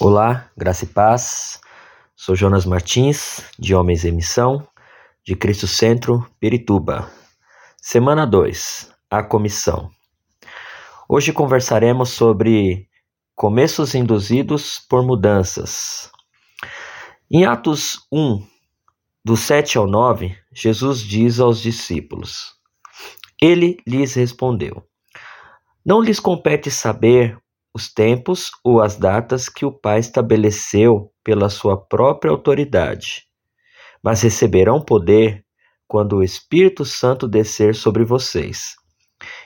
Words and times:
Olá, 0.00 0.50
graça 0.56 0.84
e 0.84 0.88
paz. 0.88 1.58
Sou 2.14 2.34
Jonas 2.36 2.66
Martins, 2.66 3.40
de 3.58 3.74
Homens 3.74 4.04
em 4.04 4.12
Missão, 4.12 4.66
de 5.24 5.34
Cristo 5.34 5.66
Centro, 5.66 6.26
Pirituba. 6.38 7.10
Semana 7.80 8.26
2, 8.26 8.92
a 9.10 9.22
comissão. 9.22 9.90
Hoje 11.08 11.32
conversaremos 11.32 12.10
sobre 12.10 12.88
começos 13.34 13.94
induzidos 13.94 14.78
por 14.78 15.02
mudanças. 15.02 16.10
Em 17.30 17.46
Atos 17.46 18.06
1, 18.12 18.44
do 19.24 19.36
7 19.36 19.78
ao 19.78 19.86
9, 19.86 20.36
Jesus 20.52 21.00
diz 21.00 21.40
aos 21.40 21.62
discípulos: 21.62 22.54
Ele 23.40 23.78
lhes 23.86 24.14
respondeu: 24.14 24.84
Não 25.84 26.02
lhes 26.02 26.20
compete 26.20 26.70
saber 26.70 27.38
os 27.76 27.92
tempos 27.92 28.50
ou 28.64 28.80
as 28.80 28.96
datas 28.96 29.50
que 29.50 29.66
o 29.66 29.70
Pai 29.70 29.98
estabeleceu 29.98 31.12
pela 31.22 31.50
sua 31.50 31.76
própria 31.76 32.30
autoridade, 32.30 33.24
mas 34.02 34.22
receberão 34.22 34.82
poder 34.82 35.44
quando 35.86 36.16
o 36.16 36.22
Espírito 36.22 36.86
Santo 36.86 37.28
descer 37.28 37.74
sobre 37.74 38.02
vocês. 38.02 38.76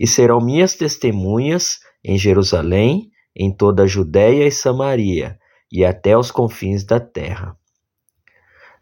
E 0.00 0.06
serão 0.06 0.40
minhas 0.40 0.74
testemunhas 0.74 1.80
em 2.02 2.16
Jerusalém, 2.16 3.10
em 3.36 3.54
toda 3.54 3.82
a 3.82 3.86
Judéia 3.86 4.46
e 4.46 4.50
Samaria, 4.50 5.38
e 5.70 5.84
até 5.84 6.16
os 6.16 6.30
confins 6.30 6.82
da 6.82 6.98
terra. 6.98 7.54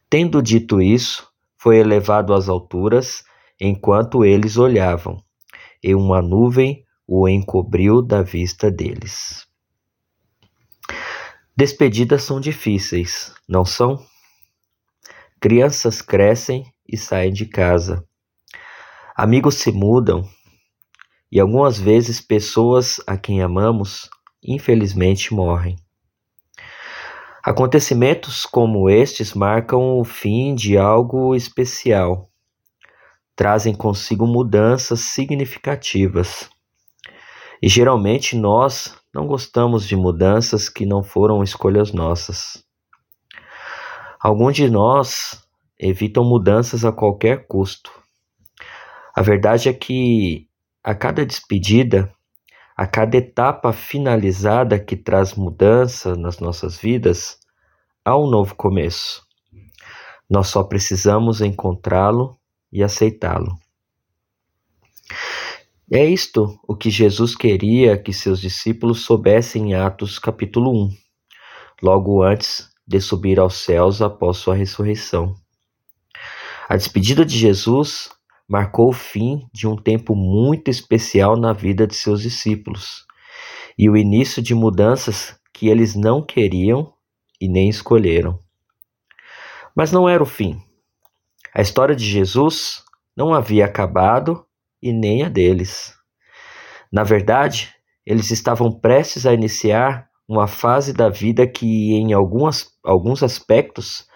Tendo 0.08 0.40
dito 0.40 0.80
isso, 0.80 1.26
foi 1.58 1.78
elevado 1.78 2.32
às 2.32 2.48
alturas, 2.48 3.24
enquanto 3.60 4.24
eles 4.24 4.56
olhavam, 4.56 5.20
e 5.82 5.96
uma 5.96 6.22
nuvem 6.22 6.84
o 7.14 7.28
encobriu 7.28 8.00
da 8.00 8.22
vista 8.22 8.70
deles. 8.70 9.46
Despedidas 11.54 12.22
são 12.22 12.40
difíceis, 12.40 13.34
não 13.46 13.66
são? 13.66 14.02
Crianças 15.38 16.00
crescem 16.00 16.64
e 16.88 16.96
saem 16.96 17.30
de 17.30 17.44
casa. 17.44 18.02
Amigos 19.14 19.56
se 19.56 19.70
mudam 19.70 20.26
e 21.30 21.38
algumas 21.38 21.78
vezes 21.78 22.18
pessoas 22.18 22.98
a 23.06 23.18
quem 23.18 23.42
amamos, 23.42 24.08
infelizmente, 24.42 25.34
morrem. 25.34 25.76
Acontecimentos 27.44 28.46
como 28.46 28.88
estes 28.88 29.34
marcam 29.34 29.98
o 29.98 30.04
fim 30.04 30.54
de 30.54 30.78
algo 30.78 31.34
especial, 31.34 32.30
trazem 33.36 33.74
consigo 33.74 34.26
mudanças 34.26 35.00
significativas. 35.00 36.48
E 37.62 37.68
geralmente 37.68 38.36
nós 38.36 38.98
não 39.14 39.24
gostamos 39.24 39.86
de 39.86 39.94
mudanças 39.94 40.68
que 40.68 40.84
não 40.84 41.04
foram 41.04 41.44
escolhas 41.44 41.92
nossas. 41.92 42.64
Alguns 44.20 44.56
de 44.56 44.68
nós 44.68 45.46
evitam 45.78 46.24
mudanças 46.24 46.84
a 46.84 46.90
qualquer 46.90 47.46
custo. 47.46 47.92
A 49.14 49.22
verdade 49.22 49.68
é 49.68 49.72
que 49.72 50.48
a 50.82 50.92
cada 50.92 51.24
despedida, 51.24 52.12
a 52.76 52.84
cada 52.84 53.16
etapa 53.16 53.72
finalizada 53.72 54.80
que 54.80 54.96
traz 54.96 55.34
mudança 55.34 56.16
nas 56.16 56.40
nossas 56.40 56.76
vidas, 56.76 57.38
há 58.04 58.18
um 58.18 58.28
novo 58.28 58.56
começo. 58.56 59.22
Nós 60.28 60.48
só 60.48 60.64
precisamos 60.64 61.40
encontrá-lo 61.40 62.36
e 62.72 62.82
aceitá-lo. 62.82 63.61
É 65.94 66.06
isto 66.06 66.58
o 66.66 66.74
que 66.74 66.88
Jesus 66.88 67.36
queria 67.36 67.98
que 67.98 68.14
seus 68.14 68.40
discípulos 68.40 69.04
soubessem 69.04 69.72
em 69.72 69.74
Atos 69.74 70.18
capítulo 70.18 70.72
1, 70.86 70.88
logo 71.82 72.22
antes 72.22 72.70
de 72.86 72.98
subir 72.98 73.38
aos 73.38 73.56
céus 73.56 74.00
após 74.00 74.38
sua 74.38 74.54
ressurreição. 74.54 75.34
A 76.66 76.78
despedida 76.78 77.26
de 77.26 77.36
Jesus 77.36 78.08
marcou 78.48 78.88
o 78.88 78.94
fim 78.94 79.46
de 79.52 79.68
um 79.68 79.76
tempo 79.76 80.16
muito 80.16 80.70
especial 80.70 81.36
na 81.36 81.52
vida 81.52 81.86
de 81.86 81.94
seus 81.94 82.22
discípulos 82.22 83.04
e 83.78 83.90
o 83.90 83.94
início 83.94 84.42
de 84.42 84.54
mudanças 84.54 85.38
que 85.52 85.68
eles 85.68 85.94
não 85.94 86.24
queriam 86.24 86.90
e 87.38 87.46
nem 87.46 87.68
escolheram. 87.68 88.38
Mas 89.76 89.92
não 89.92 90.08
era 90.08 90.22
o 90.22 90.26
fim. 90.26 90.58
A 91.54 91.60
história 91.60 91.94
de 91.94 92.06
Jesus 92.06 92.82
não 93.14 93.34
havia 93.34 93.66
acabado 93.66 94.46
e 94.82 94.92
nem 94.92 95.22
a 95.22 95.28
deles. 95.28 95.94
Na 96.92 97.04
verdade, 97.04 97.72
eles 98.04 98.30
estavam 98.30 98.70
prestes 98.70 99.24
a 99.24 99.32
iniciar 99.32 100.08
uma 100.28 100.46
fase 100.46 100.92
da 100.92 101.08
vida 101.08 101.46
que, 101.46 101.94
em 101.94 102.12
algumas, 102.12 102.70
alguns 102.84 103.22
aspectos, 103.22 104.06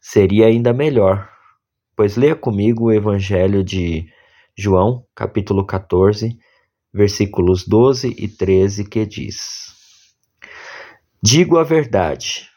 seria 0.00 0.46
ainda 0.46 0.72
melhor. 0.72 1.28
Pois 1.94 2.16
leia 2.16 2.34
comigo 2.34 2.84
o 2.84 2.92
Evangelho 2.92 3.62
de 3.62 4.06
João, 4.56 5.04
capítulo 5.14 5.64
14, 5.66 6.38
versículos 6.92 7.66
12 7.66 8.14
e 8.18 8.28
13, 8.28 8.88
que 8.88 9.04
diz: 9.04 9.74
Digo 11.22 11.58
a 11.58 11.64
verdade: 11.64 12.48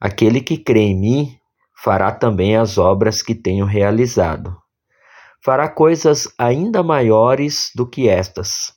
aquele 0.00 0.40
que 0.40 0.56
crê 0.56 0.80
em 0.80 0.98
mim 0.98 1.38
fará 1.74 2.12
também 2.12 2.56
as 2.56 2.78
obras 2.78 3.22
que 3.22 3.34
tenho 3.34 3.64
realizado 3.64 4.56
fará 5.48 5.66
coisas 5.66 6.28
ainda 6.36 6.82
maiores 6.82 7.70
do 7.74 7.88
que 7.88 8.06
estas, 8.06 8.74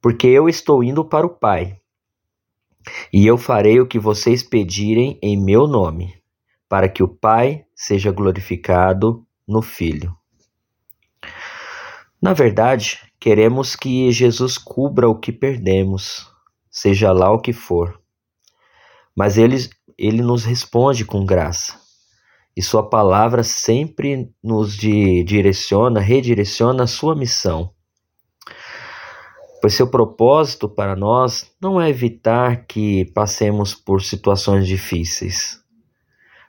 porque 0.00 0.26
eu 0.26 0.48
estou 0.48 0.82
indo 0.82 1.04
para 1.04 1.26
o 1.26 1.36
Pai. 1.36 1.76
E 3.12 3.26
eu 3.26 3.36
farei 3.36 3.78
o 3.78 3.86
que 3.86 3.98
vocês 3.98 4.42
pedirem 4.42 5.18
em 5.22 5.36
meu 5.36 5.66
nome, 5.66 6.14
para 6.66 6.88
que 6.88 7.02
o 7.02 7.08
Pai 7.08 7.66
seja 7.76 8.10
glorificado 8.10 9.26
no 9.46 9.60
Filho. 9.60 10.16
Na 12.22 12.32
verdade, 12.32 12.98
queremos 13.20 13.76
que 13.76 14.10
Jesus 14.10 14.56
cubra 14.56 15.10
o 15.10 15.20
que 15.20 15.30
perdemos, 15.30 16.26
seja 16.70 17.12
lá 17.12 17.30
o 17.30 17.38
que 17.38 17.52
for. 17.52 18.00
Mas 19.14 19.36
ele, 19.36 19.56
ele 19.98 20.22
nos 20.22 20.42
responde 20.42 21.04
com 21.04 21.26
graça 21.26 21.81
e 22.56 22.62
Sua 22.62 22.88
palavra 22.88 23.42
sempre 23.42 24.30
nos 24.42 24.76
direciona, 24.76 26.00
redireciona 26.00 26.84
a 26.84 26.86
Sua 26.86 27.14
missão. 27.16 27.72
Pois 29.62 29.74
seu 29.74 29.86
propósito 29.86 30.68
para 30.68 30.96
nós 30.96 31.48
não 31.60 31.80
é 31.80 31.88
evitar 31.88 32.66
que 32.66 33.04
passemos 33.12 33.76
por 33.76 34.02
situações 34.02 34.66
difíceis, 34.66 35.60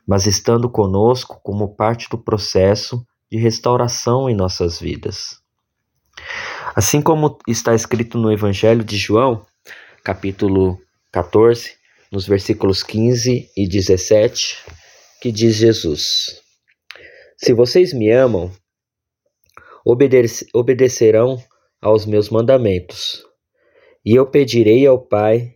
mas 0.08 0.26
estando 0.26 0.68
conosco 0.68 1.40
como 1.44 1.76
parte 1.76 2.10
do 2.10 2.18
processo 2.18 3.06
de 3.32 3.38
restauração 3.38 4.28
em 4.28 4.36
nossas 4.36 4.80
vidas. 4.80 5.40
Assim 6.76 7.04
como 7.04 7.38
está 7.48 7.76
escrito 7.76 8.18
no 8.18 8.32
Evangelho 8.32 8.84
de 8.84 8.98
João, 8.98 9.46
capítulo 10.04 10.80
14, 11.12 11.76
nos 12.12 12.26
versículos 12.26 12.82
15 12.82 13.48
e 13.56 13.68
17, 13.68 14.58
que 15.24 15.32
diz 15.32 15.56
Jesus: 15.56 16.42
Se 17.38 17.54
vocês 17.54 17.94
me 17.94 18.12
amam, 18.12 18.52
obedece, 19.86 20.46
obedecerão 20.54 21.42
aos 21.82 22.06
meus 22.06 22.30
mandamentos. 22.30 23.24
E 24.06 24.14
eu 24.18 24.30
pedirei 24.30 24.86
ao 24.86 25.00
Pai, 25.00 25.56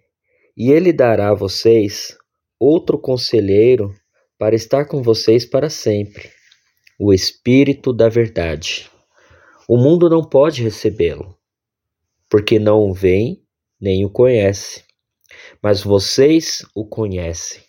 e 0.55 0.71
ele 0.71 0.93
dará 0.93 1.31
a 1.31 1.35
vocês 1.35 2.17
outro 2.57 2.97
conselheiro 2.97 3.93
para 4.37 4.55
estar 4.55 4.85
com 4.85 5.03
vocês 5.03 5.45
para 5.45 5.69
sempre, 5.69 6.29
o 6.97 7.13
Espírito 7.13 7.91
da 7.91 8.07
Verdade. 8.07 8.89
O 9.67 9.75
mundo 9.75 10.09
não 10.09 10.23
pode 10.23 10.63
recebê-lo, 10.63 11.37
porque 12.29 12.57
não 12.57 12.89
o 12.89 12.93
vê 12.93 13.37
nem 13.81 14.05
o 14.05 14.09
conhece, 14.09 14.85
mas 15.61 15.83
vocês 15.83 16.65
o 16.73 16.87
conhecem 16.87 17.66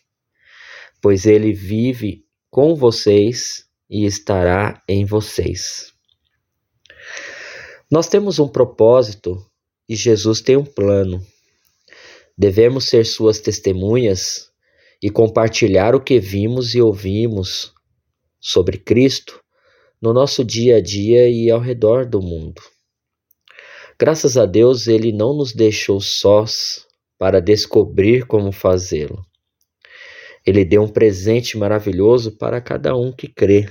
pois 1.00 1.26
ele 1.26 1.52
vive 1.52 2.24
com 2.50 2.74
vocês 2.74 3.66
e 3.88 4.04
estará 4.04 4.82
em 4.88 5.04
vocês. 5.04 5.92
Nós 7.90 8.08
temos 8.08 8.38
um 8.38 8.48
propósito 8.48 9.42
e 9.88 9.96
Jesus 9.96 10.40
tem 10.40 10.56
um 10.56 10.64
plano. 10.64 11.24
Devemos 12.36 12.88
ser 12.88 13.04
suas 13.04 13.40
testemunhas 13.40 14.50
e 15.02 15.10
compartilhar 15.10 15.94
o 15.94 16.00
que 16.00 16.20
vimos 16.20 16.74
e 16.74 16.80
ouvimos 16.80 17.72
sobre 18.40 18.78
Cristo 18.78 19.40
no 20.00 20.12
nosso 20.12 20.44
dia 20.44 20.76
a 20.76 20.80
dia 20.80 21.28
e 21.28 21.50
ao 21.50 21.60
redor 21.60 22.06
do 22.06 22.20
mundo. 22.20 22.60
Graças 23.98 24.36
a 24.36 24.46
Deus, 24.46 24.86
Ele 24.86 25.10
não 25.10 25.36
nos 25.36 25.52
deixou 25.52 26.00
sós 26.00 26.86
para 27.18 27.40
descobrir 27.40 28.26
como 28.26 28.52
fazê-lo. 28.52 29.27
Ele 30.48 30.64
deu 30.64 30.82
um 30.82 30.88
presente 30.88 31.58
maravilhoso 31.58 32.38
para 32.38 32.58
cada 32.58 32.96
um 32.96 33.12
que 33.12 33.28
crê. 33.28 33.68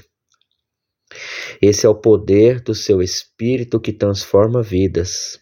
Esse 1.59 1.87
é 1.87 1.89
o 1.89 1.99
poder 1.99 2.61
do 2.61 2.75
seu 2.75 3.01
Espírito 3.01 3.79
que 3.79 3.91
transforma 3.91 4.61
vidas. 4.61 5.39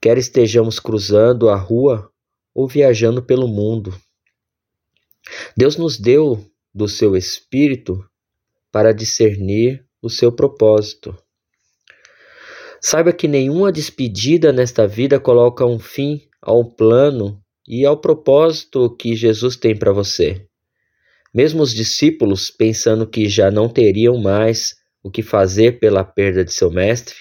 Quer 0.00 0.18
estejamos 0.18 0.80
cruzando 0.80 1.48
a 1.48 1.54
rua 1.54 2.10
ou 2.52 2.66
viajando 2.66 3.22
pelo 3.22 3.46
mundo. 3.46 3.96
Deus 5.56 5.76
nos 5.76 5.96
deu 5.96 6.44
do 6.74 6.88
seu 6.88 7.16
Espírito 7.16 8.04
para 8.72 8.90
discernir 8.90 9.86
o 10.02 10.10
seu 10.10 10.32
propósito. 10.32 11.16
Saiba 12.80 13.12
que 13.12 13.28
nenhuma 13.28 13.70
despedida 13.70 14.52
nesta 14.52 14.84
vida 14.84 15.20
coloca 15.20 15.64
um 15.64 15.78
fim 15.78 16.28
ao 16.42 16.64
plano 16.64 17.40
e 17.68 17.84
ao 17.84 18.00
propósito 18.00 18.96
que 18.96 19.14
Jesus 19.14 19.54
tem 19.54 19.76
para 19.76 19.92
você. 19.92 20.46
Mesmo 21.34 21.62
os 21.62 21.74
discípulos, 21.74 22.50
pensando 22.50 23.06
que 23.06 23.28
já 23.28 23.50
não 23.50 23.68
teriam 23.68 24.16
mais 24.16 24.74
o 25.02 25.10
que 25.10 25.22
fazer 25.22 25.78
pela 25.78 26.02
perda 26.02 26.42
de 26.42 26.52
seu 26.52 26.70
mestre, 26.70 27.14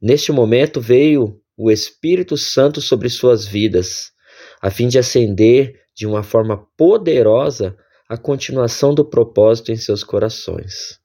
neste 0.00 0.32
momento 0.32 0.80
veio 0.80 1.40
o 1.56 1.70
Espírito 1.70 2.36
Santo 2.36 2.80
sobre 2.80 3.08
suas 3.08 3.46
vidas, 3.46 4.10
a 4.60 4.68
fim 4.68 4.88
de 4.88 4.98
acender 4.98 5.80
de 5.94 6.08
uma 6.08 6.24
forma 6.24 6.66
poderosa 6.76 7.76
a 8.08 8.16
continuação 8.16 8.92
do 8.92 9.04
propósito 9.04 9.70
em 9.70 9.76
seus 9.76 10.02
corações. 10.02 10.98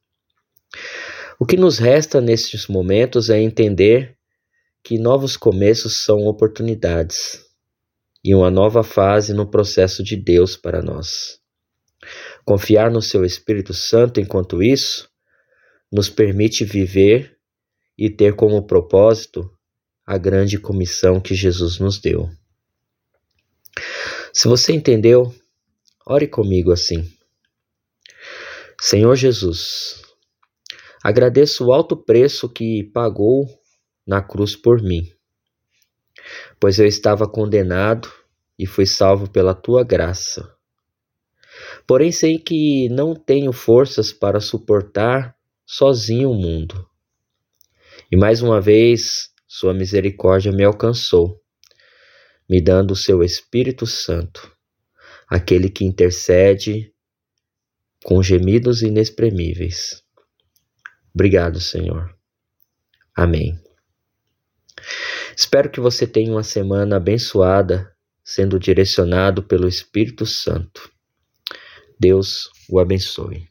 O 1.39 1.45
que 1.45 1.55
nos 1.55 1.77
resta 1.77 2.19
nestes 2.19 2.65
momentos 2.65 3.29
é 3.29 3.39
entender 3.39 4.17
que 4.83 4.97
novos 4.97 5.37
começos 5.37 6.03
são 6.03 6.25
oportunidades 6.25 7.46
e 8.27 8.35
uma 8.35 8.51
nova 8.51 8.83
fase 8.83 9.33
no 9.33 9.49
processo 9.49 10.03
de 10.03 10.17
Deus 10.17 10.57
para 10.57 10.81
nós. 10.81 11.39
Confiar 12.43 12.91
no 12.91 13.01
seu 13.01 13.23
Espírito 13.23 13.73
Santo 13.73 14.19
enquanto 14.19 14.61
isso 14.61 15.09
nos 15.89 16.09
permite 16.09 16.65
viver 16.65 17.37
e 17.97 18.09
ter 18.09 18.35
como 18.35 18.67
propósito 18.67 19.49
a 20.05 20.17
grande 20.17 20.59
comissão 20.59 21.21
que 21.21 21.33
Jesus 21.33 21.79
nos 21.79 22.01
deu. 22.01 22.29
Se 24.33 24.49
você 24.49 24.73
entendeu, 24.73 25.33
ore 26.05 26.27
comigo 26.27 26.73
assim. 26.73 27.09
Senhor 28.77 29.15
Jesus, 29.15 30.01
agradeço 31.01 31.67
o 31.67 31.71
alto 31.71 31.95
preço 31.95 32.49
que 32.49 32.83
pagou 32.93 33.47
na 34.05 34.21
cruz 34.21 34.53
por 34.53 34.81
mim, 34.81 35.09
pois 36.59 36.79
eu 36.79 36.85
estava 36.85 37.27
condenado 37.27 38.11
e 38.57 38.65
fui 38.65 38.85
salvo 38.85 39.29
pela 39.29 39.53
tua 39.53 39.83
graça. 39.83 40.51
Porém, 41.85 42.11
sei 42.11 42.37
que 42.37 42.89
não 42.89 43.15
tenho 43.15 43.51
forças 43.51 44.11
para 44.11 44.39
suportar 44.39 45.35
sozinho 45.65 46.31
o 46.31 46.35
mundo. 46.35 46.87
E 48.11 48.15
mais 48.15 48.41
uma 48.41 48.61
vez, 48.61 49.29
Sua 49.47 49.73
misericórdia 49.73 50.51
me 50.51 50.63
alcançou 50.63 51.41
me 52.49 52.61
dando 52.61 52.91
o 52.91 52.95
seu 52.95 53.23
Espírito 53.23 53.85
Santo, 53.85 54.51
aquele 55.29 55.69
que 55.69 55.83
intercede 55.83 56.93
com 58.03 58.23
gemidos 58.23 58.81
inexprimíveis. 58.81 60.01
Obrigado, 61.13 61.59
Senhor. 61.59 62.15
Amém. 63.15 63.66
Espero 65.47 65.69
que 65.69 65.79
você 65.79 66.05
tenha 66.05 66.29
uma 66.29 66.43
semana 66.43 66.97
abençoada, 66.97 67.89
sendo 68.21 68.59
direcionado 68.59 69.41
pelo 69.41 69.65
Espírito 69.65 70.25
Santo. 70.25 70.91
Deus 71.97 72.49
o 72.69 72.81
abençoe. 72.81 73.47